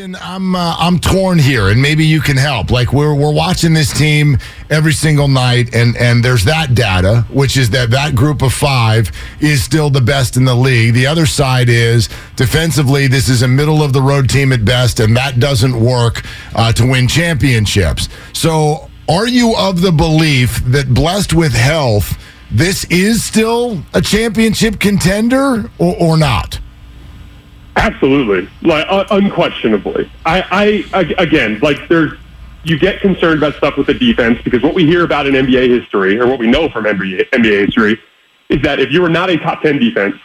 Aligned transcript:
I'm 0.00 0.56
uh, 0.56 0.74
I'm 0.76 0.98
torn 0.98 1.38
here, 1.38 1.68
and 1.68 1.80
maybe 1.80 2.04
you 2.04 2.20
can 2.20 2.36
help. 2.36 2.72
Like 2.72 2.92
we're 2.92 3.14
we're 3.14 3.32
watching 3.32 3.74
this 3.74 3.96
team 3.96 4.38
every 4.68 4.92
single 4.92 5.28
night, 5.28 5.72
and 5.72 5.96
and 5.96 6.20
there's 6.20 6.42
that 6.46 6.74
data, 6.74 7.24
which 7.30 7.56
is 7.56 7.70
that 7.70 7.92
that 7.92 8.16
group 8.16 8.42
of 8.42 8.52
five 8.52 9.12
is 9.38 9.62
still 9.62 9.90
the 9.90 10.00
best 10.00 10.36
in 10.36 10.44
the 10.44 10.54
league. 10.56 10.94
The 10.94 11.06
other 11.06 11.26
side 11.26 11.68
is 11.68 12.08
defensively, 12.34 13.06
this 13.06 13.28
is 13.28 13.42
a 13.42 13.46
middle 13.46 13.84
of 13.84 13.92
the 13.92 14.02
road 14.02 14.28
team 14.28 14.52
at 14.52 14.64
best, 14.64 14.98
and 14.98 15.16
that 15.16 15.38
doesn't 15.38 15.80
work 15.80 16.24
uh, 16.56 16.72
to 16.72 16.84
win 16.84 17.06
championships. 17.06 18.08
So, 18.32 18.90
are 19.08 19.28
you 19.28 19.54
of 19.56 19.80
the 19.80 19.92
belief 19.92 20.56
that 20.72 20.92
blessed 20.92 21.34
with 21.34 21.52
health, 21.52 22.18
this 22.50 22.84
is 22.86 23.22
still 23.22 23.80
a 23.94 24.02
championship 24.02 24.80
contender, 24.80 25.70
or, 25.78 25.96
or 26.00 26.16
not? 26.16 26.58
Absolutely, 27.76 28.48
like 28.62 28.86
uh, 28.88 29.04
unquestionably. 29.10 30.10
I, 30.24 30.84
I, 30.92 31.04
again, 31.18 31.58
like 31.60 31.88
there's 31.88 32.12
you 32.64 32.78
get 32.78 33.00
concerned 33.00 33.38
about 33.38 33.54
stuff 33.56 33.76
with 33.76 33.86
the 33.86 33.94
defense 33.94 34.40
because 34.42 34.62
what 34.62 34.74
we 34.74 34.86
hear 34.86 35.04
about 35.04 35.26
in 35.26 35.34
NBA 35.34 35.80
history, 35.80 36.18
or 36.18 36.26
what 36.26 36.38
we 36.38 36.46
know 36.46 36.68
from 36.68 36.84
NBA, 36.84 37.30
NBA 37.30 37.66
history, 37.66 38.00
is 38.48 38.62
that 38.62 38.80
if 38.80 38.90
you 38.90 39.04
are 39.04 39.08
not 39.08 39.28
a 39.28 39.36
top 39.36 39.62
ten 39.62 39.78
defense 39.78 40.16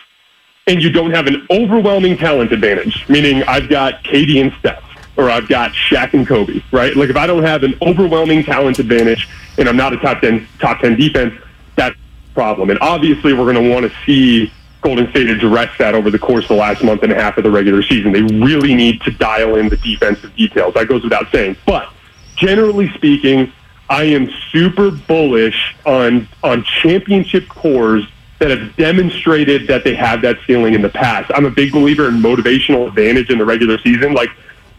and 0.67 0.81
you 0.81 0.91
don't 0.91 1.11
have 1.11 1.27
an 1.27 1.45
overwhelming 1.49 2.17
talent 2.17 2.51
advantage, 2.51 3.07
meaning 3.09 3.43
I've 3.43 3.67
got 3.67 4.03
KD 4.03 4.41
and 4.41 4.53
Steph, 4.59 4.83
or 5.17 5.29
I've 5.29 5.47
got 5.47 5.71
Shaq 5.71 6.13
and 6.13 6.27
Kobe, 6.27 6.61
right? 6.71 6.95
Like 6.95 7.09
if 7.09 7.17
I 7.17 7.25
don't 7.27 7.43
have 7.43 7.63
an 7.63 7.73
overwhelming 7.81 8.43
talent 8.43 8.79
advantage 8.79 9.27
and 9.57 9.67
I'm 9.67 9.77
not 9.77 9.93
a 9.93 9.97
top 9.97 10.21
ten 10.21 10.47
top 10.59 10.79
ten 10.79 10.95
defense, 10.95 11.33
that's 11.75 11.95
a 11.95 12.33
problem. 12.33 12.69
And 12.69 12.79
obviously, 12.79 13.33
we're 13.33 13.51
going 13.51 13.63
to 13.63 13.69
want 13.69 13.91
to 13.91 13.97
see 14.05 14.51
Golden 14.81 15.09
State 15.09 15.29
addressed 15.29 15.77
that 15.79 15.93
over 15.93 16.09
the 16.09 16.19
course 16.19 16.45
of 16.45 16.49
the 16.49 16.55
last 16.55 16.83
month 16.83 17.03
and 17.03 17.11
a 17.11 17.15
half 17.15 17.37
of 17.37 17.43
the 17.43 17.51
regular 17.51 17.83
season. 17.83 18.11
They 18.11 18.21
really 18.21 18.73
need 18.73 19.01
to 19.01 19.11
dial 19.11 19.55
in 19.55 19.67
the 19.67 19.77
defensive 19.77 20.33
details. 20.35 20.73
That 20.73 20.87
goes 20.87 21.03
without 21.03 21.29
saying. 21.31 21.57
But 21.65 21.91
generally 22.35 22.89
speaking, 22.93 23.51
I 23.89 24.03
am 24.03 24.29
super 24.51 24.91
bullish 24.91 25.75
on 25.85 26.27
on 26.43 26.63
championship 26.63 27.49
cores 27.49 28.05
that 28.39 28.51
have 28.51 28.75
demonstrated 28.77 29.67
that 29.67 29.83
they 29.83 29.95
have 29.95 30.21
that 30.21 30.37
ceiling 30.47 30.73
in 30.73 30.81
the 30.81 30.89
past. 30.89 31.29
I'm 31.35 31.45
a 31.45 31.51
big 31.51 31.73
believer 31.73 32.07
in 32.07 32.15
motivational 32.15 32.87
advantage 32.87 33.29
in 33.29 33.37
the 33.37 33.45
regular 33.45 33.77
season. 33.79 34.13
Like 34.13 34.29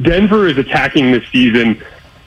Denver 0.00 0.46
is 0.46 0.56
attacking 0.56 1.12
this 1.12 1.26
season 1.30 1.82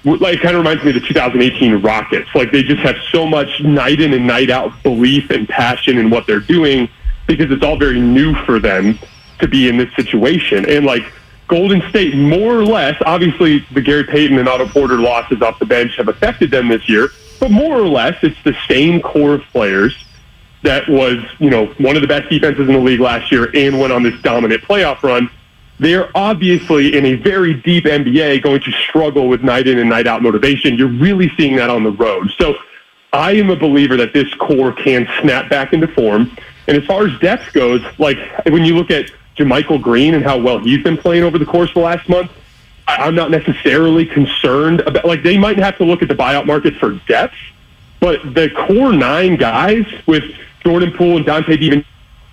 like 0.05 0.41
kind 0.41 0.55
of 0.55 0.59
reminds 0.59 0.83
me 0.83 0.89
of 0.89 0.95
the 0.95 1.07
2018 1.07 1.81
Rockets. 1.81 2.29
Like 2.35 2.51
they 2.51 2.61
just 2.61 2.81
have 2.81 2.97
so 3.11 3.25
much 3.25 3.61
night 3.61 4.01
in 4.01 4.13
and 4.13 4.27
night 4.27 4.49
out 4.49 4.83
belief 4.83 5.29
and 5.29 5.47
passion 5.47 5.97
in 5.97 6.09
what 6.09 6.27
they're 6.27 6.39
doing 6.39 6.89
because 7.27 7.51
it's 7.51 7.63
all 7.63 7.77
very 7.77 7.99
new 7.99 8.33
for 8.45 8.59
them 8.59 8.97
to 9.39 9.47
be 9.47 9.69
in 9.69 9.77
this 9.77 9.93
situation. 9.95 10.69
And 10.69 10.85
like 10.85 11.03
Golden 11.47 11.81
State, 11.89 12.15
more 12.15 12.57
or 12.57 12.65
less, 12.65 12.95
obviously 13.05 13.59
the 13.73 13.81
Gary 13.81 14.03
Payton 14.03 14.37
and 14.37 14.47
Otto 14.47 14.67
Porter 14.67 14.97
losses 14.97 15.41
off 15.41 15.59
the 15.59 15.65
bench 15.65 15.97
have 15.97 16.07
affected 16.07 16.51
them 16.51 16.67
this 16.67 16.87
year, 16.87 17.09
but 17.39 17.51
more 17.51 17.77
or 17.77 17.87
less 17.87 18.17
it's 18.23 18.41
the 18.43 18.55
same 18.67 19.01
core 19.01 19.35
of 19.35 19.41
players 19.51 20.05
that 20.63 20.87
was, 20.87 21.17
you 21.39 21.49
know, 21.49 21.67
one 21.77 21.95
of 21.95 22.01
the 22.01 22.07
best 22.07 22.29
defenses 22.29 22.67
in 22.67 22.73
the 22.73 22.79
league 22.79 23.01
last 23.01 23.31
year 23.31 23.51
and 23.53 23.77
went 23.77 23.91
on 23.91 24.01
this 24.01 24.19
dominant 24.21 24.63
playoff 24.63 25.03
run. 25.03 25.29
They're 25.79 26.09
obviously 26.15 26.97
in 26.97 27.05
a 27.05 27.15
very 27.15 27.53
deep 27.53 27.83
NBA 27.83 28.41
going 28.41 28.61
to 28.61 28.71
struggle 28.71 29.27
with 29.27 29.43
night 29.43 29.67
in 29.67 29.79
and 29.79 29.89
night 29.89 30.07
out 30.07 30.21
motivation. 30.21 30.77
You're 30.77 30.87
really 30.87 31.29
seeing 31.35 31.57
that 31.57 31.69
on 31.69 31.83
the 31.83 31.91
road. 31.91 32.31
So 32.37 32.55
I 33.11 33.33
am 33.33 33.49
a 33.49 33.55
believer 33.55 33.97
that 33.97 34.13
this 34.13 34.33
core 34.35 34.71
can 34.71 35.07
snap 35.21 35.49
back 35.49 35.73
into 35.73 35.87
form. 35.87 36.35
And 36.67 36.77
as 36.77 36.85
far 36.85 37.07
as 37.07 37.19
depth 37.19 37.53
goes, 37.53 37.81
like 37.97 38.17
when 38.45 38.63
you 38.65 38.75
look 38.75 38.91
at 38.91 39.11
JaMychal 39.37 39.81
Green 39.81 40.13
and 40.13 40.23
how 40.23 40.37
well 40.37 40.59
he's 40.59 40.83
been 40.83 40.97
playing 40.97 41.23
over 41.23 41.37
the 41.37 41.45
course 41.45 41.69
of 41.69 41.75
the 41.75 41.81
last 41.81 42.07
month, 42.07 42.31
I, 42.87 43.07
am 43.07 43.15
not 43.15 43.31
necessarily 43.31 44.05
concerned 44.05 44.81
about. 44.81 45.05
Like 45.05 45.23
they 45.23 45.37
might 45.37 45.57
have 45.57 45.77
to 45.77 45.83
look 45.83 46.01
at 46.01 46.07
the 46.07 46.15
buyout 46.15 46.45
market 46.45 46.75
for 46.75 46.91
depth, 47.07 47.35
but 47.99 48.33
the 48.33 48.49
core 48.49 48.93
nine 48.93 49.35
guys 49.35 49.85
with 50.05 50.23
Jordan 50.63 50.91
Poole 50.91 51.17
and 51.17 51.25
Donte 51.25 51.45
DiVincenzo 51.45 51.85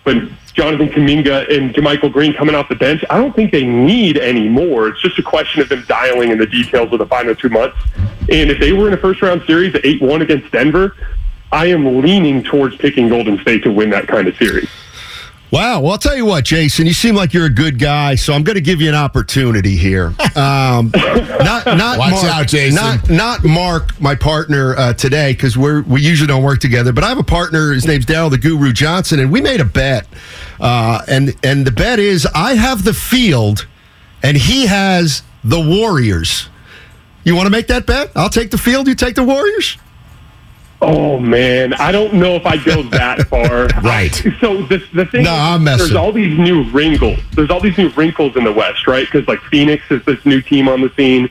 and 0.06 0.34
Jonathan 0.54 0.88
Kuminga 0.88 1.56
and 1.56 1.74
JaMychal 1.74 2.12
Green 2.12 2.32
coming 2.34 2.54
off 2.54 2.68
the 2.68 2.74
bench, 2.74 3.04
I 3.10 3.18
don't 3.18 3.34
think 3.34 3.52
they 3.52 3.64
need 3.64 4.18
any 4.18 4.48
more. 4.48 4.88
It's 4.88 5.00
just 5.00 5.18
a 5.18 5.22
question 5.22 5.62
of 5.62 5.68
them 5.68 5.84
dialing 5.86 6.30
in 6.30 6.38
the 6.38 6.46
details 6.46 6.92
of 6.92 6.98
the 6.98 7.06
final 7.06 7.34
two 7.34 7.48
months. 7.48 7.76
And 8.30 8.50
if 8.50 8.58
they 8.58 8.72
were 8.72 8.88
in 8.88 8.94
a 8.94 8.96
first 8.96 9.22
round 9.22 9.42
series, 9.46 9.74
eight 9.84 10.02
one 10.02 10.22
against 10.22 10.50
Denver, 10.50 10.96
I 11.52 11.66
am 11.66 12.00
leaning 12.00 12.42
towards 12.42 12.76
picking 12.76 13.08
Golden 13.08 13.38
State 13.40 13.62
to 13.64 13.72
win 13.72 13.90
that 13.90 14.06
kind 14.06 14.28
of 14.28 14.36
series. 14.36 14.68
Wow. 15.50 15.80
Well, 15.80 15.92
I'll 15.92 15.98
tell 15.98 16.16
you 16.16 16.24
what, 16.24 16.44
Jason, 16.44 16.86
you 16.86 16.92
seem 16.92 17.16
like 17.16 17.34
you're 17.34 17.46
a 17.46 17.50
good 17.50 17.80
guy, 17.80 18.14
so 18.14 18.32
I'm 18.32 18.44
going 18.44 18.54
to 18.54 18.60
give 18.60 18.80
you 18.80 18.88
an 18.88 18.94
opportunity 18.94 19.76
here. 19.76 20.14
Um, 20.36 20.92
not, 20.94 21.66
not 21.66 21.98
Watch 21.98 22.12
Mark, 22.12 22.24
out, 22.26 22.46
Jason. 22.46 22.76
Not, 22.76 23.10
not 23.10 23.44
Mark, 23.44 24.00
my 24.00 24.14
partner 24.14 24.76
uh, 24.76 24.92
today, 24.92 25.32
because 25.32 25.58
we're 25.58 25.82
we 25.82 26.02
usually 26.02 26.28
don't 26.28 26.44
work 26.44 26.60
together. 26.60 26.92
But 26.92 27.02
I 27.02 27.08
have 27.08 27.18
a 27.18 27.24
partner. 27.24 27.72
His 27.72 27.84
name's 27.84 28.06
Daryl 28.06 28.30
the 28.30 28.38
Guru 28.38 28.72
Johnson, 28.72 29.18
and 29.18 29.32
we 29.32 29.40
made 29.40 29.60
a 29.60 29.64
bet. 29.64 30.06
Uh, 30.60 31.02
and 31.08 31.34
and 31.42 31.66
the 31.66 31.72
bet 31.72 31.98
is 31.98 32.26
I 32.32 32.54
have 32.54 32.84
the 32.84 32.94
field, 32.94 33.66
and 34.22 34.36
he 34.36 34.66
has 34.66 35.22
the 35.42 35.60
Warriors. 35.60 36.48
You 37.24 37.34
want 37.34 37.46
to 37.46 37.50
make 37.50 37.66
that 37.66 37.86
bet? 37.86 38.12
I'll 38.14 38.30
take 38.30 38.52
the 38.52 38.58
field. 38.58 38.86
You 38.86 38.94
take 38.94 39.16
the 39.16 39.24
Warriors. 39.24 39.76
Oh 40.82 41.18
man, 41.18 41.74
I 41.74 41.92
don't 41.92 42.14
know 42.14 42.34
if 42.36 42.46
I 42.46 42.56
go 42.56 42.82
that 42.84 43.22
far. 43.28 43.66
right. 43.82 44.14
So 44.40 44.62
the 44.62 44.82
the 44.94 45.04
thing 45.06 45.24
no, 45.24 45.34
is, 45.34 45.38
I'm 45.40 45.64
messing. 45.64 45.78
there's 45.86 45.94
all 45.96 46.12
these 46.12 46.38
new 46.38 46.64
wrinkles. 46.70 47.18
There's 47.32 47.50
all 47.50 47.60
these 47.60 47.76
new 47.76 47.90
wrinkles 47.90 48.36
in 48.36 48.44
the 48.44 48.52
West, 48.52 48.86
right? 48.86 49.06
Because 49.10 49.28
like 49.28 49.40
Phoenix 49.42 49.82
is 49.90 50.02
this 50.04 50.24
new 50.24 50.40
team 50.40 50.68
on 50.68 50.80
the 50.80 50.90
scene, 50.96 51.28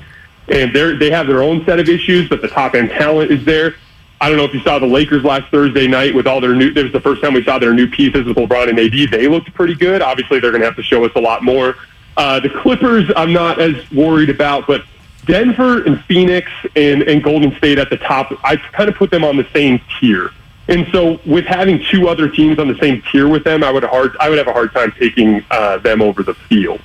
and 0.49 0.71
they 0.73 0.95
they 0.95 1.09
have 1.11 1.25
their 1.27 1.41
own 1.41 1.65
set 1.65 1.79
of 1.79 1.89
issues, 1.89 2.29
but 2.29 2.41
the 2.41 2.47
top 2.47 2.75
end 2.75 2.89
talent 2.91 3.31
is 3.31 3.43
there. 3.43 3.75
I 4.21 4.27
don't 4.27 4.37
know 4.37 4.43
if 4.43 4.53
you 4.53 4.59
saw 4.59 4.77
the 4.79 4.85
Lakers 4.85 5.23
last 5.23 5.49
Thursday 5.49 5.87
night 5.87 6.13
with 6.13 6.27
all 6.27 6.41
their 6.41 6.53
new. 6.53 6.71
It 6.75 6.83
was 6.83 6.91
the 6.91 6.99
first 7.01 7.21
time 7.23 7.33
we 7.33 7.43
saw 7.43 7.57
their 7.57 7.73
new 7.73 7.87
pieces 7.87 8.25
with 8.25 8.35
LeBron 8.37 8.69
and 8.69 8.77
AD. 8.77 9.11
They 9.11 9.27
looked 9.27 9.53
pretty 9.53 9.75
good. 9.75 10.01
Obviously, 10.01 10.39
they're 10.39 10.51
going 10.51 10.61
to 10.61 10.67
have 10.67 10.75
to 10.75 10.83
show 10.83 11.05
us 11.05 11.11
a 11.15 11.21
lot 11.21 11.43
more. 11.43 11.75
Uh, 12.17 12.39
the 12.39 12.49
Clippers, 12.49 13.09
I'm 13.15 13.31
not 13.31 13.61
as 13.61 13.89
worried 13.91 14.29
about, 14.29 14.67
but 14.67 14.83
Denver 15.29 15.83
and 15.83 16.03
Phoenix 16.05 16.51
and, 16.75 17.03
and 17.03 17.23
Golden 17.23 17.55
State 17.57 17.77
at 17.77 17.91
the 17.91 17.97
top, 17.97 18.31
I 18.43 18.57
kind 18.57 18.89
of 18.89 18.95
put 18.95 19.11
them 19.11 19.23
on 19.23 19.37
the 19.37 19.47
same 19.53 19.79
tier. 19.99 20.31
And 20.67 20.87
so, 20.91 21.19
with 21.25 21.45
having 21.45 21.83
two 21.89 22.07
other 22.09 22.29
teams 22.29 22.59
on 22.59 22.67
the 22.67 22.77
same 22.79 23.01
tier 23.11 23.27
with 23.27 23.43
them, 23.43 23.63
I 23.63 23.71
would 23.71 23.83
hard 23.83 24.15
I 24.19 24.29
would 24.29 24.37
have 24.37 24.47
a 24.47 24.53
hard 24.53 24.71
time 24.71 24.91
taking 24.99 25.43
uh, 25.49 25.77
them 25.77 26.01
over 26.01 26.21
the 26.23 26.33
field. 26.33 26.81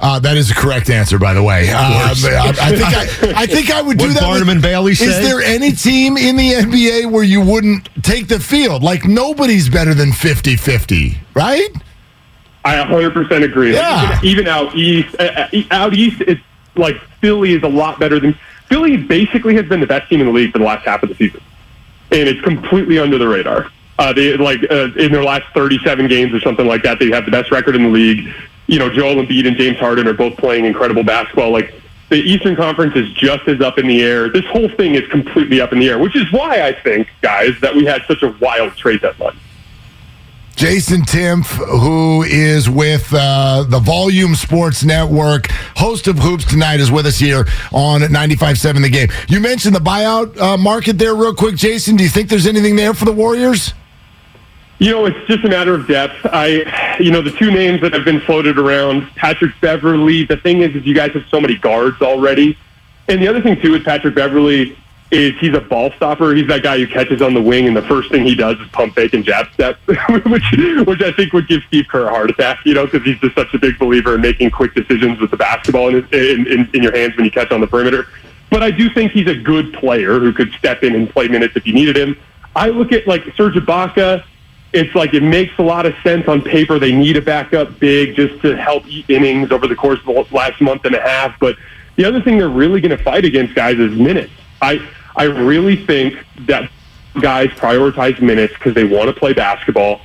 Uh, 0.00 0.18
that 0.18 0.36
is 0.36 0.48
the 0.48 0.54
correct 0.54 0.90
answer, 0.90 1.18
by 1.18 1.32
the 1.32 1.42
way. 1.42 1.70
Uh, 1.70 1.78
I, 1.78 2.10
I, 2.10 2.76
think 2.76 2.82
I, 2.82 3.42
I, 3.42 3.46
think 3.46 3.70
I 3.70 3.80
would 3.80 3.98
do 3.98 4.12
that. 4.12 4.20
Barnum 4.20 4.48
with, 4.48 4.56
and 4.56 4.62
Bailey 4.62 4.94
say? 4.94 5.06
Is 5.06 5.20
there 5.20 5.40
any 5.40 5.72
team 5.72 6.16
in 6.16 6.36
the 6.36 6.50
NBA 6.50 7.10
where 7.10 7.22
you 7.22 7.40
wouldn't 7.40 7.88
take 8.02 8.28
the 8.28 8.40
field? 8.40 8.82
Like 8.82 9.04
nobody's 9.04 9.68
better 9.68 9.94
than 9.94 10.10
50-50, 10.10 11.16
right? 11.34 11.68
I 12.64 12.76
100% 12.76 13.44
agree. 13.44 13.74
Yeah. 13.74 14.10
Like 14.10 14.24
even, 14.24 14.40
even, 14.40 14.46
out 14.48 14.74
east, 14.74 15.14
uh, 15.18 15.48
uh, 15.52 15.62
out 15.70 15.94
east, 15.94 16.20
it's 16.22 16.40
like 16.76 16.96
Philly 17.20 17.52
is 17.52 17.62
a 17.62 17.68
lot 17.68 17.98
better 17.98 18.18
than 18.18 18.34
Philly. 18.68 18.96
Basically, 18.96 19.54
has 19.56 19.66
been 19.66 19.80
the 19.80 19.86
best 19.86 20.08
team 20.08 20.20
in 20.20 20.26
the 20.26 20.32
league 20.32 20.52
for 20.52 20.58
the 20.58 20.64
last 20.64 20.84
half 20.84 21.02
of 21.02 21.08
the 21.08 21.14
season, 21.14 21.40
and 22.10 22.28
it's 22.28 22.40
completely 22.40 22.98
under 22.98 23.18
the 23.18 23.28
radar. 23.28 23.70
Uh, 23.98 24.12
they 24.12 24.36
like 24.36 24.60
uh, 24.70 24.90
in 24.96 25.12
their 25.12 25.22
last 25.22 25.44
37 25.54 26.08
games 26.08 26.34
or 26.34 26.40
something 26.40 26.66
like 26.66 26.82
that. 26.82 26.98
They 26.98 27.10
have 27.10 27.24
the 27.24 27.30
best 27.30 27.50
record 27.50 27.76
in 27.76 27.84
the 27.84 27.88
league. 27.88 28.34
You 28.66 28.78
know, 28.78 28.90
Joel 28.90 29.16
Embiid 29.16 29.46
and 29.46 29.56
James 29.56 29.78
Harden 29.78 30.08
are 30.08 30.14
both 30.14 30.36
playing 30.36 30.64
incredible 30.64 31.04
basketball. 31.04 31.52
Like 31.52 31.74
the 32.08 32.16
Eastern 32.16 32.56
Conference 32.56 32.96
is 32.96 33.10
just 33.12 33.46
as 33.46 33.60
up 33.60 33.78
in 33.78 33.86
the 33.86 34.02
air. 34.02 34.28
This 34.28 34.44
whole 34.46 34.68
thing 34.68 34.94
is 34.94 35.06
completely 35.08 35.60
up 35.60 35.72
in 35.72 35.78
the 35.78 35.88
air, 35.88 35.98
which 35.98 36.16
is 36.16 36.30
why 36.32 36.66
I 36.66 36.72
think, 36.72 37.08
guys, 37.20 37.52
that 37.60 37.74
we 37.74 37.84
had 37.84 38.02
such 38.06 38.22
a 38.22 38.28
wild 38.40 38.76
trade 38.76 39.00
deadline. 39.00 39.38
Jason 40.56 41.02
Timpf, 41.02 41.46
who 41.46 42.22
is 42.22 42.70
with 42.70 43.12
uh, 43.12 43.64
the 43.68 43.80
Volume 43.80 44.36
Sports 44.36 44.84
Network, 44.84 45.48
host 45.76 46.06
of 46.06 46.18
Hoops 46.18 46.44
Tonight, 46.44 46.78
is 46.78 46.92
with 46.92 47.06
us 47.06 47.18
here 47.18 47.44
on 47.72 48.02
95.7 48.02 48.82
The 48.82 48.88
Game. 48.88 49.08
You 49.28 49.40
mentioned 49.40 49.74
the 49.74 49.80
buyout 49.80 50.38
uh, 50.38 50.56
market 50.56 50.96
there 50.96 51.14
real 51.14 51.34
quick, 51.34 51.56
Jason. 51.56 51.96
Do 51.96 52.04
you 52.04 52.08
think 52.08 52.28
there's 52.28 52.46
anything 52.46 52.76
there 52.76 52.94
for 52.94 53.04
the 53.04 53.12
Warriors? 53.12 53.74
You 54.78 54.92
know, 54.92 55.06
it's 55.06 55.26
just 55.26 55.44
a 55.44 55.48
matter 55.48 55.74
of 55.74 55.88
depth. 55.88 56.24
I, 56.24 56.96
you 57.00 57.10
know, 57.10 57.20
the 57.20 57.32
two 57.32 57.50
names 57.50 57.80
that 57.80 57.92
have 57.92 58.04
been 58.04 58.20
floated 58.20 58.58
around, 58.58 59.08
Patrick 59.16 59.52
Beverley. 59.60 60.24
The 60.24 60.36
thing 60.36 60.62
is, 60.62 60.74
is 60.76 60.86
you 60.86 60.94
guys 60.94 61.12
have 61.12 61.24
so 61.30 61.40
many 61.40 61.56
guards 61.56 62.00
already, 62.00 62.56
and 63.08 63.20
the 63.20 63.26
other 63.26 63.42
thing 63.42 63.60
too 63.60 63.74
is 63.74 63.82
Patrick 63.82 64.14
Beverley 64.14 64.76
is 65.14 65.38
he's 65.38 65.54
a 65.54 65.60
ball 65.60 65.90
stopper. 65.92 66.34
He's 66.34 66.46
that 66.48 66.62
guy 66.62 66.78
who 66.78 66.86
catches 66.86 67.22
on 67.22 67.34
the 67.34 67.42
wing, 67.42 67.66
and 67.66 67.76
the 67.76 67.82
first 67.82 68.10
thing 68.10 68.24
he 68.24 68.34
does 68.34 68.58
is 68.58 68.68
pump 68.68 68.94
fake 68.94 69.14
and 69.14 69.24
jab 69.24 69.52
step, 69.52 69.78
which 69.86 70.44
which 70.86 71.02
I 71.02 71.12
think 71.12 71.32
would 71.32 71.48
give 71.48 71.62
Steve 71.68 71.86
Kerr 71.88 72.06
a 72.06 72.10
heart 72.10 72.30
attack. 72.30 72.60
You 72.64 72.74
know, 72.74 72.86
because 72.86 73.02
he's 73.04 73.18
just 73.20 73.34
such 73.34 73.52
a 73.54 73.58
big 73.58 73.78
believer 73.78 74.16
in 74.16 74.20
making 74.20 74.50
quick 74.50 74.74
decisions 74.74 75.20
with 75.20 75.30
the 75.30 75.36
basketball 75.36 75.88
in, 75.88 76.06
in, 76.12 76.46
in 76.46 76.70
in 76.74 76.82
your 76.82 76.94
hands 76.96 77.16
when 77.16 77.24
you 77.24 77.30
catch 77.30 77.50
on 77.50 77.60
the 77.60 77.66
perimeter. 77.66 78.08
But 78.50 78.62
I 78.62 78.70
do 78.70 78.90
think 78.90 79.12
he's 79.12 79.28
a 79.28 79.34
good 79.34 79.72
player 79.72 80.18
who 80.18 80.32
could 80.32 80.52
step 80.52 80.82
in 80.82 80.94
and 80.94 81.08
play 81.08 81.28
minutes 81.28 81.56
if 81.56 81.66
you 81.66 81.72
needed 81.72 81.96
him. 81.96 82.16
I 82.54 82.68
look 82.68 82.92
at 82.92 83.06
like 83.06 83.24
Serge 83.36 83.54
Ibaka 83.54 84.24
it's 84.74 84.92
like 84.96 85.14
it 85.14 85.22
makes 85.22 85.56
a 85.58 85.62
lot 85.62 85.86
of 85.86 85.94
sense 86.02 86.26
on 86.26 86.42
paper. 86.42 86.80
They 86.80 86.92
need 86.92 87.16
a 87.16 87.22
backup 87.22 87.78
big 87.78 88.16
just 88.16 88.42
to 88.42 88.56
help 88.56 88.84
eat 88.88 89.08
innings 89.08 89.52
over 89.52 89.68
the 89.68 89.76
course 89.76 90.00
of 90.00 90.06
the 90.06 90.34
last 90.34 90.60
month 90.60 90.84
and 90.84 90.96
a 90.96 91.00
half. 91.00 91.38
But 91.38 91.56
the 91.94 92.04
other 92.04 92.20
thing 92.20 92.38
they're 92.38 92.48
really 92.48 92.80
going 92.80 92.96
to 92.96 93.02
fight 93.02 93.24
against, 93.24 93.54
guys, 93.54 93.78
is 93.78 93.96
minutes. 93.96 94.32
I 94.60 94.84
I 95.16 95.24
really 95.24 95.76
think 95.76 96.24
that 96.46 96.70
guys 97.20 97.48
prioritize 97.50 98.20
minutes 98.20 98.54
because 98.54 98.74
they 98.74 98.84
want 98.84 99.06
to 99.06 99.12
play 99.12 99.32
basketball. 99.32 100.00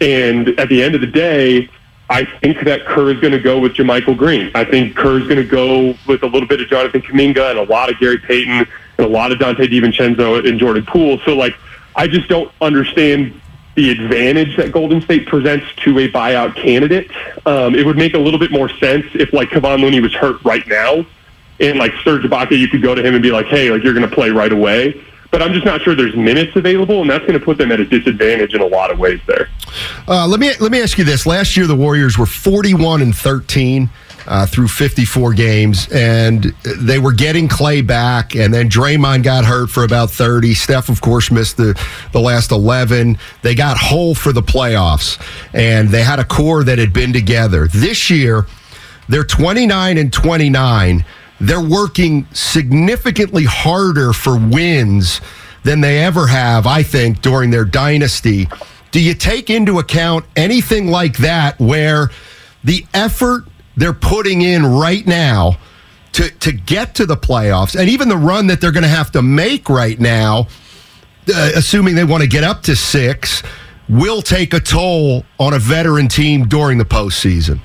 And 0.00 0.48
at 0.60 0.68
the 0.68 0.82
end 0.82 0.94
of 0.94 1.00
the 1.00 1.06
day, 1.06 1.68
I 2.08 2.24
think 2.24 2.64
that 2.64 2.84
Kerr 2.84 3.10
is 3.10 3.20
going 3.20 3.32
to 3.32 3.40
go 3.40 3.58
with 3.58 3.74
JaMychal 3.74 4.16
Green. 4.16 4.50
I 4.54 4.64
think 4.64 4.96
Kerr 4.96 5.18
is 5.18 5.24
going 5.24 5.36
to 5.36 5.44
go 5.44 5.94
with 6.06 6.22
a 6.22 6.26
little 6.26 6.48
bit 6.48 6.60
of 6.60 6.68
Jonathan 6.68 7.00
Kuminga 7.00 7.50
and 7.50 7.58
a 7.58 7.62
lot 7.62 7.90
of 7.90 7.98
Gary 7.98 8.18
Payton 8.18 8.66
and 8.98 9.06
a 9.06 9.08
lot 9.08 9.32
of 9.32 9.38
Donte 9.38 9.66
DiVincenzo 9.66 10.46
and 10.46 10.58
Jordan 10.58 10.84
Poole. 10.84 11.18
So, 11.24 11.34
like, 11.34 11.56
I 11.96 12.06
just 12.06 12.28
don't 12.28 12.52
understand 12.60 13.40
the 13.74 13.90
advantage 13.90 14.56
that 14.58 14.72
Golden 14.72 15.00
State 15.00 15.26
presents 15.26 15.66
to 15.76 15.98
a 16.00 16.10
buyout 16.10 16.54
candidate. 16.56 17.10
Um, 17.46 17.74
it 17.74 17.86
would 17.86 17.96
make 17.96 18.14
a 18.14 18.18
little 18.18 18.38
bit 18.38 18.52
more 18.52 18.68
sense 18.68 19.06
if, 19.14 19.32
like, 19.32 19.48
Kevon 19.48 19.80
Looney 19.80 20.00
was 20.00 20.12
hurt 20.12 20.44
right 20.44 20.66
now 20.66 21.06
and, 21.62 21.78
like, 21.78 21.92
Serge 22.04 22.24
Ibaka, 22.24 22.58
you 22.58 22.68
could 22.68 22.82
go 22.82 22.94
to 22.94 23.02
him 23.02 23.14
and 23.14 23.22
be 23.22 23.30
like, 23.30 23.46
hey, 23.46 23.70
like, 23.70 23.82
you're 23.82 23.94
going 23.94 24.08
to 24.08 24.14
play 24.14 24.30
right 24.30 24.52
away 24.52 25.02
but 25.32 25.40
I'm 25.40 25.54
just 25.54 25.64
not 25.64 25.80
sure 25.80 25.94
there's 25.94 26.14
minutes 26.14 26.54
available, 26.54 27.00
and 27.00 27.10
that's 27.10 27.24
going 27.24 27.38
to 27.38 27.44
put 27.44 27.56
them 27.56 27.72
at 27.72 27.80
a 27.80 27.86
disadvantage 27.86 28.54
in 28.54 28.60
a 28.60 28.66
lot 28.66 28.90
of 28.90 28.98
ways 28.98 29.18
there. 29.26 29.48
Uh, 30.06 30.26
let 30.28 30.38
me 30.38 30.52
let 30.60 30.70
me 30.70 30.80
ask 30.80 30.98
you 30.98 31.04
this: 31.04 31.26
Last 31.26 31.56
year, 31.56 31.66
the 31.66 31.74
Warriors 31.74 32.18
were 32.18 32.26
41 32.26 33.00
and 33.00 33.16
13 33.16 33.88
uh, 34.26 34.44
through 34.44 34.68
54 34.68 35.32
games, 35.32 35.88
and 35.90 36.44
they 36.78 36.98
were 36.98 37.14
getting 37.14 37.48
Klay 37.48 37.84
back, 37.84 38.36
and 38.36 38.52
then 38.52 38.68
Draymond 38.68 39.24
got 39.24 39.46
hurt 39.46 39.70
for 39.70 39.84
about 39.84 40.10
30. 40.10 40.52
Steph, 40.52 40.90
of 40.90 41.00
course, 41.00 41.30
missed 41.30 41.56
the 41.56 41.80
the 42.12 42.20
last 42.20 42.52
11. 42.52 43.16
They 43.40 43.54
got 43.54 43.78
whole 43.78 44.14
for 44.14 44.34
the 44.34 44.42
playoffs, 44.42 45.18
and 45.54 45.88
they 45.88 46.02
had 46.02 46.18
a 46.18 46.24
core 46.24 46.62
that 46.62 46.78
had 46.78 46.92
been 46.92 47.14
together. 47.14 47.68
This 47.68 48.10
year, 48.10 48.46
they're 49.08 49.24
29 49.24 49.96
and 49.96 50.12
29 50.12 51.06
they're 51.40 51.60
working 51.60 52.26
significantly 52.32 53.44
harder 53.44 54.12
for 54.12 54.38
wins 54.38 55.20
than 55.64 55.80
they 55.80 56.02
ever 56.04 56.26
have, 56.26 56.66
I 56.66 56.82
think, 56.82 57.20
during 57.20 57.50
their 57.50 57.64
dynasty. 57.64 58.48
Do 58.90 59.00
you 59.00 59.14
take 59.14 59.50
into 59.50 59.78
account 59.78 60.24
anything 60.36 60.88
like 60.88 61.18
that 61.18 61.58
where 61.58 62.10
the 62.62 62.84
effort 62.92 63.44
they're 63.76 63.92
putting 63.92 64.42
in 64.42 64.66
right 64.66 65.06
now 65.06 65.56
to, 66.12 66.28
to 66.28 66.52
get 66.52 66.94
to 66.96 67.06
the 67.06 67.16
playoffs 67.16 67.78
and 67.78 67.88
even 67.88 68.08
the 68.08 68.16
run 68.16 68.46
that 68.48 68.60
they're 68.60 68.72
going 68.72 68.82
to 68.82 68.88
have 68.88 69.10
to 69.12 69.22
make 69.22 69.68
right 69.68 69.98
now, 69.98 70.46
uh, 71.34 71.50
assuming 71.54 71.94
they 71.94 72.04
want 72.04 72.22
to 72.22 72.28
get 72.28 72.44
up 72.44 72.62
to 72.64 72.76
six, 72.76 73.42
will 73.88 74.20
take 74.20 74.52
a 74.52 74.60
toll 74.60 75.24
on 75.40 75.54
a 75.54 75.58
veteran 75.58 76.08
team 76.08 76.46
during 76.46 76.78
the 76.78 76.84
postseason? 76.84 77.60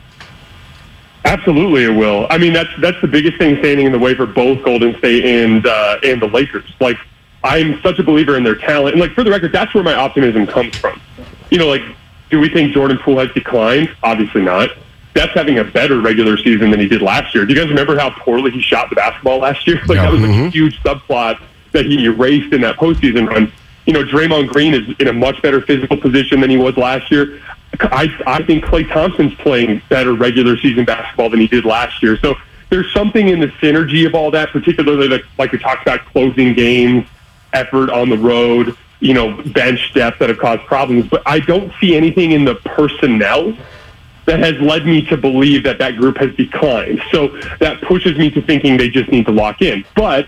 Absolutely, 1.28 1.84
it 1.84 1.90
will. 1.90 2.26
I 2.30 2.38
mean, 2.38 2.54
that's 2.54 2.70
that's 2.80 3.00
the 3.02 3.08
biggest 3.08 3.38
thing 3.38 3.58
standing 3.58 3.86
in 3.86 3.92
the 3.92 4.00
way 4.00 4.16
for 4.16 4.26
both 4.26 4.64
Golden 4.64 4.98
State 4.98 5.26
and 5.26 5.66
uh, 5.68 6.00
and 6.02 6.22
the 6.22 6.28
Lakers. 6.28 6.64
Like, 6.80 6.98
I'm 7.44 7.82
such 7.82 8.00
a 8.00 8.04
believer 8.04 8.38
in 8.38 8.46
their 8.46 8.56
talent, 8.56 8.94
and 8.94 9.02
like 9.02 9.12
for 9.12 9.26
the 9.26 9.32
record, 9.32 9.52
that's 9.52 9.74
where 9.74 9.84
my 9.84 9.94
optimism 9.94 10.48
comes 10.48 10.78
from. 10.78 11.02
You 11.52 11.58
know, 11.58 11.68
like, 11.68 11.82
do 12.30 12.40
we 12.40 12.48
think 12.48 12.74
Jordan 12.74 12.98
Poole 12.98 13.20
has 13.20 13.30
declined? 13.34 13.94
Obviously 14.04 14.42
not. 14.42 14.70
That's 15.14 15.34
having 15.34 15.60
a 15.60 15.66
better 15.66 16.00
regular 16.00 16.38
season 16.38 16.72
than 16.72 16.80
he 16.80 16.88
did 16.88 17.02
last 17.02 17.36
year. 17.36 17.46
Do 17.46 17.54
you 17.54 17.60
guys 17.60 17.70
remember 17.70 17.98
how 17.98 18.12
poorly 18.12 18.52
he 18.52 18.62
shot 18.62 18.90
the 18.90 18.96
basketball 18.96 19.40
last 19.40 19.68
year? 19.68 19.82
Like, 19.88 19.98
yeah. 19.98 20.04
that 20.04 20.12
was 20.12 20.22
mm-hmm. 20.22 20.46
a 20.46 20.50
huge 20.50 20.80
subplot 20.82 21.42
that 21.74 21.86
he 21.86 22.06
erased 22.06 22.54
in 22.54 22.62
that 22.62 22.78
postseason 22.78 23.28
run. 23.28 23.52
You 23.86 23.94
know, 23.94 24.04
Draymond 24.04 24.48
Green 24.48 24.74
is 24.74 24.96
in 25.00 25.08
a 25.08 25.14
much 25.14 25.42
better 25.42 25.60
physical 25.60 25.98
position 25.98 26.40
than 26.40 26.50
he 26.50 26.58
was 26.58 26.78
last 26.78 27.10
year. 27.12 27.42
I, 27.80 28.10
I 28.26 28.44
think 28.44 28.64
Klay 28.64 28.90
Thompson's 28.92 29.34
playing 29.36 29.82
better 29.90 30.14
regular 30.14 30.58
season 30.58 30.86
basketball 30.86 31.30
than 31.30 31.40
he 31.40 31.48
did 31.48 31.66
last 31.66 32.02
year. 32.02 32.18
So 32.18 32.36
there's 32.70 32.92
something 32.94 33.28
in 33.28 33.40
the 33.40 33.48
synergy 33.48 34.06
of 34.06 34.16
all 34.16 34.32
that, 34.32 34.50
particularly 34.50 35.08
like, 35.08 35.24
like 35.38 35.52
we 35.52 35.60
talked 35.60 35.84
about 35.84 36.06
closing 36.06 36.54
games, 36.54 37.08
effort 37.54 37.90
on 37.90 38.10
the 38.10 38.18
road, 38.18 38.76
you 39.00 39.14
know, 39.14 39.42
bench 39.44 39.94
depth 39.94 40.20
that 40.20 40.30
have 40.30 40.40
caused 40.40 40.64
problems. 40.64 41.08
But 41.08 41.24
I 41.26 41.40
don't 41.40 41.72
see 41.80 41.96
anything 41.96 42.32
in 42.32 42.46
the 42.46 42.56
personnel 42.56 43.56
that 44.26 44.40
has 44.40 44.60
led 44.60 44.86
me 44.86 45.06
to 45.06 45.16
believe 45.16 45.64
that 45.64 45.78
that 45.80 45.96
group 45.96 46.18
has 46.18 46.36
declined. 46.36 47.02
So 47.12 47.30
that 47.60 47.82
pushes 47.82 48.18
me 48.18 48.30
to 48.32 48.42
thinking 48.42 48.76
they 48.76 48.90
just 48.90 49.10
need 49.10 49.26
to 49.26 49.32
lock 49.32 49.62
in. 49.62 49.86
But 49.96 50.28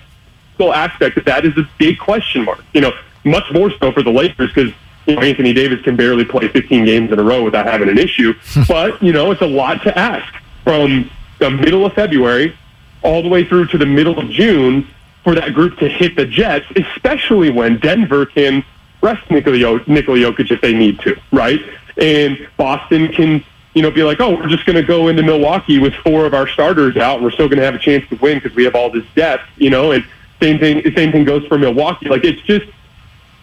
the 0.58 0.68
aspect 0.68 1.18
of 1.18 1.26
that 1.26 1.46
is 1.46 1.58
a 1.58 1.68
big 1.78 2.00
question 2.00 2.46
mark. 2.46 2.64
You 2.74 2.82
know, 2.82 2.94
much 3.26 3.52
more 3.52 3.72
so 3.72 3.92
for 3.92 4.02
the 4.02 4.12
Lakers 4.12 4.54
because 4.54 4.72
you 5.10 5.16
know, 5.16 5.22
Anthony 5.22 5.54
Davis 5.54 5.82
can 5.82 5.96
barely 5.96 6.26
play 6.26 6.48
15 6.48 6.86
games 6.86 7.12
in 7.12 7.20
a 7.20 7.24
row 7.24 7.44
without 7.44 7.66
having 7.66 7.90
an 7.90 7.98
issue. 7.98 8.34
but, 8.68 9.02
you 9.02 9.12
know, 9.12 9.32
it's 9.32 9.42
a 9.42 9.48
lot 9.48 9.82
to 9.84 9.98
ask 9.98 10.34
from 10.64 11.10
the 11.40 11.50
middle 11.50 11.86
of 11.86 11.94
February 11.94 12.56
all 13.02 13.22
the 13.22 13.30
way 13.30 13.44
through 13.44 13.68
to 13.68 13.78
the 13.78 13.86
middle 13.86 14.20
of 14.20 14.30
June 14.30 14.88
for 15.24 15.36
that 15.36 15.54
group 15.54 15.78
to 15.80 15.88
hit 15.88 16.16
the 16.16 16.26
Jets, 16.26 16.66
especially 16.76 17.50
when 17.50 17.80
Denver 17.80 18.26
can 18.26 18.64
rest 19.02 19.30
Nikola, 19.30 19.82
Nikola 19.88 20.18
Jokic 20.18 20.52
if 20.52 20.62
they 20.62 20.74
need 20.74 21.00
to, 21.02 21.20
right? 21.32 21.60
And 21.98 22.48
Boston 22.58 23.12
can, 23.12 23.44
you 23.74 23.82
know, 23.82 23.92
be 23.92 24.04
like, 24.04 24.20
oh, 24.20 24.36
we're 24.36 24.48
just 24.48 24.66
going 24.66 24.76
to 24.76 24.84
go 24.84 25.08
into 25.08 25.24
Milwaukee 25.24 25.80
with 25.80 25.94
four 25.96 26.26
of 26.26 26.34
our 26.34 26.48
starters 26.48 26.98
out, 26.98 27.16
and 27.16 27.24
we're 27.24 27.32
still 27.32 27.48
going 27.48 27.60
to 27.60 27.66
have 27.66 27.76
a 27.76 27.80
chance 27.80 28.08
to 28.10 28.16
win 28.18 28.40
because 28.40 28.56
we 28.56 28.64
have 28.64 28.76
all 28.76 28.90
this 28.90 29.06
depth, 29.16 29.44
you 29.58 29.70
know. 29.70 29.92
And 29.92 30.06
same 30.42 30.60
thing, 30.60 30.82
same 30.96 31.12
thing 31.12 31.26
goes 31.26 31.46
for 31.48 31.58
Milwaukee. 31.58 32.10
Like 32.10 32.24
it's 32.24 32.42
just 32.42 32.66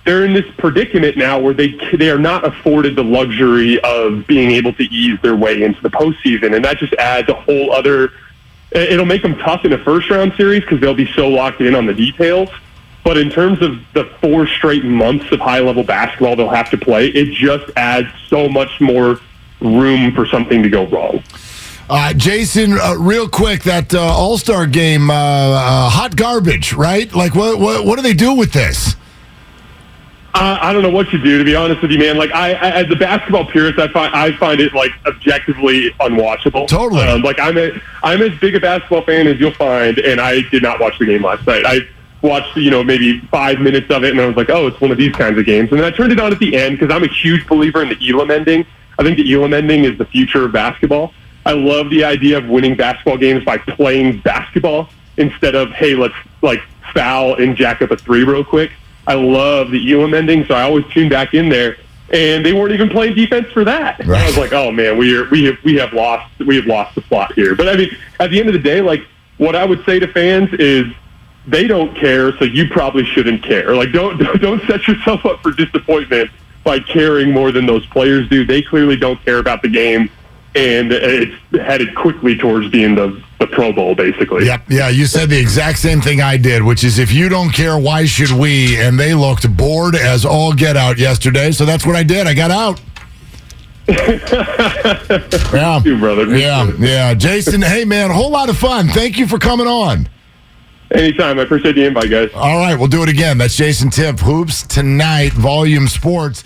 they're 0.07 0.25
in 0.25 0.33
this 0.33 0.47
predicament 0.57 1.17
now 1.17 1.39
where 1.39 1.53
they 1.53 1.79
they 1.93 2.09
are 2.09 2.19
not 2.19 2.47
afforded 2.47 2.95
the 2.97 3.05
luxury 3.05 3.79
of 3.81 4.27
being 4.27 4.53
able 4.53 4.73
to 4.75 4.85
ease 4.85 5.19
their 5.21 5.37
way 5.37 5.63
into 5.65 5.83
the 5.83 5.91
postseason, 5.91 6.55
and 6.55 6.65
that 6.65 6.79
just 6.79 6.95
adds 6.95 7.29
a 7.29 7.35
whole 7.35 7.73
other. 7.73 8.13
It'll 8.71 9.07
make 9.07 9.23
them 9.23 9.37
tough 9.39 9.65
in 9.65 9.73
a 9.73 9.79
first 9.79 10.09
round 10.09 10.33
series 10.37 10.63
because 10.63 10.81
they'll 10.81 10.95
be 10.95 11.11
so 11.13 11.29
locked 11.29 11.61
in 11.61 11.75
on 11.75 11.87
the 11.87 11.95
details. 11.95 12.49
But 13.05 13.17
in 13.17 13.31
terms 13.31 13.63
of 13.63 13.79
the 13.95 14.05
four 14.21 14.47
straight 14.47 14.85
months 14.85 15.31
of 15.31 15.41
high 15.41 15.61
level 15.61 15.85
basketball 15.85 16.37
they'll 16.37 16.49
have 16.49 16.71
to 16.71 16.79
play, 16.79 17.09
it 17.09 17.33
just 17.33 17.71
adds 17.77 18.09
so 18.29 18.49
much 18.49 18.81
more 18.81 19.21
room 19.61 20.13
for 20.13 20.27
something 20.27 20.63
to 20.63 20.69
go 20.69 20.87
wrong. 20.87 21.23
Uh, 21.89 22.13
Jason, 22.13 22.73
uh, 22.73 22.95
real 22.99 23.29
quick, 23.29 23.63
that 23.63 23.95
uh, 23.95 24.01
All 24.01 24.39
Star 24.39 24.67
game, 24.67 25.11
uh, 25.11 25.15
uh, 25.15 25.89
hot 25.89 26.17
garbage, 26.17 26.73
right? 26.73 27.13
Like, 27.13 27.35
what, 27.35 27.59
what 27.59 27.85
what 27.85 27.97
do 27.97 28.03
they 28.03 28.15
do 28.15 28.35
with 28.35 28.53
this? 28.53 28.97
I, 30.37 30.71
I 30.71 30.73
don't 30.73 30.83
know 30.83 30.91
what 30.91 31.13
you 31.13 31.19
do, 31.19 31.39
to 31.39 31.45
be 31.45 31.57
honest 31.57 31.83
with 31.83 31.91
you, 31.91 31.99
man. 31.99 32.17
Like, 32.17 32.33
I, 32.33 32.53
I 32.53 32.71
as 32.83 32.91
a 32.91 32.97
basketball 32.97 33.47
purist, 33.47 33.79
I 33.79 33.89
find 33.89 34.15
I 34.15 34.37
find 34.37 34.61
it 34.61 34.75
like 34.75 34.93
objectively 35.07 35.91
unwatchable. 36.01 36.69
Totally. 36.69 37.03
Um, 37.03 37.23
like, 37.23 37.41
I'm 37.41 37.57
a 37.57 37.81
I'm 38.03 38.23
as 38.23 38.39
big 38.39 38.55
a 38.55 38.61
basketball 38.61 39.03
fan 39.03 39.27
as 39.27 39.41
you'll 39.41 39.53
find, 39.53 39.99
and 39.99 40.21
I 40.21 40.43
did 40.51 40.63
not 40.63 40.81
watch 40.81 40.99
the 40.99 41.07
game 41.07 41.25
last 41.25 41.47
night. 41.47 41.65
I 41.67 41.81
watched, 42.23 42.57
you 42.57 42.71
know, 42.71 42.83
maybe 42.83 43.21
five 43.31 43.61
minutes 43.61 43.91
of 43.91 44.05
it, 44.05 44.11
and 44.11 44.21
I 44.21 44.27
was 44.27 44.37
like, 44.37 44.51
oh, 44.51 44.67
it's 44.67 44.81
one 44.81 44.91
of 44.91 44.99
these 44.99 45.13
kinds 45.13 45.39
of 45.39 45.47
games. 45.47 45.71
And 45.71 45.81
then 45.81 45.87
I 45.91 45.95
turned 45.95 46.13
it 46.13 46.21
on 46.21 46.33
at 46.33 46.39
the 46.39 46.57
end 46.57 46.79
because 46.79 46.95
I'm 46.95 47.05
a 47.05 47.13
huge 47.13 47.47
believer 47.47 47.83
in 47.83 47.89
the 47.89 47.99
Elam 48.09 48.31
ending. 48.31 48.67
I 48.99 49.03
think 49.03 49.17
the 49.17 49.33
Elam 49.33 49.53
ending 49.55 49.85
is 49.85 49.97
the 49.99 50.07
future 50.07 50.45
of 50.45 50.53
basketball. 50.53 51.13
I 51.45 51.53
love 51.53 51.91
the 51.91 52.05
idea 52.05 52.39
of 52.39 52.47
winning 52.49 52.75
basketball 52.75 53.19
games 53.19 53.45
by 53.45 53.59
playing 53.59 54.21
basketball 54.21 54.89
instead 55.17 55.55
of, 55.55 55.71
hey, 55.71 55.95
let's 55.95 56.15
like 56.43 56.61
foul 56.93 57.35
and 57.35 57.57
jack 57.57 57.83
up 57.83 57.91
a 57.91 57.97
three 57.97 58.25
real 58.25 58.45
quick. 58.45 58.73
I 59.07 59.15
love 59.15 59.71
the 59.71 59.93
Elam 59.93 60.15
ending, 60.15 60.45
so 60.47 60.55
I 60.55 60.63
always 60.63 60.87
tune 60.89 61.09
back 61.09 61.35
in 61.35 61.49
there. 61.49 61.79
And 62.13 62.47
they 62.47 62.53
weren't 62.53 62.73
even 62.73 62.89
playing 62.89 63.15
defense 63.15 63.51
for 63.51 63.65
that. 63.65 63.99
Right. 64.07 64.23
I 64.23 64.27
was 64.27 64.39
like, 64.39 64.53
oh 64.53 64.71
man, 64.71 64.97
we 64.97 65.17
are 65.17 65.29
we 65.29 65.45
have 65.45 65.57
we 65.65 65.75
have 65.75 65.93
lost 65.93 66.39
we 66.39 66.55
have 66.55 66.67
lost 66.67 66.95
the 66.95 67.01
plot 67.01 67.33
here. 67.35 67.57
But 67.57 67.69
I 67.69 67.77
mean, 67.77 67.97
at 68.21 68.31
the 68.31 68.39
end 68.39 68.49
of 68.49 68.53
the 68.53 68.61
day, 68.61 68.81
like 68.81 69.05
what 69.39 69.57
I 69.57 69.65
would 69.65 69.85
say 69.85 69.99
to 69.99 70.07
fans 70.07 70.53
is 70.53 70.87
they 71.49 71.67
don't 71.67 71.97
care, 71.97 72.37
so 72.39 72.45
you 72.45 72.69
probably 72.69 73.05
shouldn't 73.05 73.43
care. 73.43 73.75
Like 73.75 73.91
don't 73.91 74.19
don't 74.41 74.65
set 74.69 74.87
yourself 74.87 75.27
up 75.27 75.43
for 75.43 75.51
disappointment 75.51 76.31
by 76.63 76.79
caring 76.79 77.33
more 77.33 77.51
than 77.51 77.67
those 77.67 77.85
players 77.87 78.29
do. 78.29 78.45
They 78.45 78.63
clearly 78.63 78.97
don't 78.97 79.21
care 79.25 79.39
about 79.39 79.63
the 79.63 79.69
game 79.69 80.09
and 80.57 80.91
it's 80.91 81.35
headed 81.53 81.95
quickly 81.95 82.35
towards 82.37 82.71
being 82.71 82.95
the, 82.95 83.23
the 83.39 83.47
Pro 83.47 83.73
Bowl, 83.73 83.95
basically. 83.95 84.47
Yep. 84.47 84.63
Yeah, 84.71 84.89
you 84.89 85.05
said 85.07 85.29
the 85.29 85.39
exact 85.39 85.79
same 85.79 86.01
thing 86.01 86.23
I 86.23 86.39
did, 86.39 86.63
which 86.63 86.83
is 86.83 86.99
if 86.99 87.13
you 87.13 87.29
don't 87.29 87.51
care, 87.51 87.79
why 87.79 88.07
should 88.07 88.33
we? 88.33 88.81
And 88.81 88.99
they 88.99 89.15
looked 89.15 89.55
bored 89.57 89.95
as 89.95 90.25
all 90.25 90.55
get 90.55 90.77
out 90.77 90.97
yesterday, 90.99 91.53
so 91.53 91.67
that's 91.67 91.85
what 91.85 91.95
I 91.95 92.03
did. 92.03 92.27
I 92.27 92.33
got 92.33 92.51
out. 92.51 92.81
yeah. 95.53 95.81
You, 95.85 95.99
brother. 95.99 96.37
Yeah, 96.37 96.73
yeah. 96.79 97.15
Jason, 97.15 97.63
hey, 97.63 97.85
man, 97.85 98.11
a 98.11 98.15
whole 98.15 98.31
lot 98.31 98.49
of 98.49 98.57
fun. 98.57 98.89
Thank 98.89 99.19
you 99.19 99.29
for 99.29 99.39
coming 99.39 99.67
on. 99.67 100.09
Anytime. 100.91 101.39
I 101.39 101.43
appreciate 101.43 101.75
the 101.75 101.85
invite, 101.85 102.11
guys. 102.11 102.31
All 102.35 102.59
right, 102.59 102.77
we'll 102.77 102.89
do 102.89 103.03
it 103.03 103.09
again. 103.09 103.39
That's 103.39 103.57
Jason 103.57 103.91
Timpf, 103.91 104.21
Hoops 104.21 104.67
Tonight, 104.67 105.33
Volume 105.33 105.87
Sports. 105.89 106.45